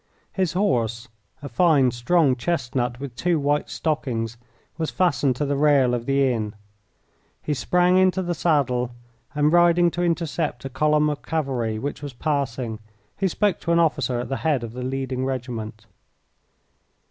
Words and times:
His 0.33 0.53
horse, 0.53 1.07
a 1.43 1.47
fine, 1.47 1.91
strong 1.91 2.35
chestnut 2.35 2.99
with 2.99 3.15
two 3.15 3.37
white 3.39 3.69
stockings, 3.69 4.35
was 4.79 4.89
fastened 4.89 5.35
to 5.35 5.45
the 5.45 5.55
rail 5.55 5.93
of 5.93 6.07
the 6.07 6.33
inn. 6.33 6.55
He 7.43 7.53
sprang 7.53 7.97
into 7.97 8.23
the 8.23 8.33
saddle, 8.33 8.95
and, 9.35 9.53
riding 9.53 9.91
to 9.91 10.01
intercept 10.01 10.65
a 10.65 10.69
column 10.69 11.07
of 11.07 11.21
cavalry 11.21 11.77
which 11.77 12.01
was 12.01 12.13
passing, 12.13 12.79
he 13.15 13.27
spoke 13.27 13.59
to 13.59 13.71
an 13.71 13.79
officer 13.79 14.19
at 14.19 14.29
the 14.29 14.37
head 14.37 14.63
of 14.63 14.73
the 14.73 14.81
leading 14.81 15.23
regiment. 15.23 15.85